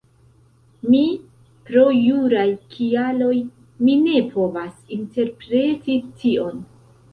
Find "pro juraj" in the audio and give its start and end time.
1.67-2.47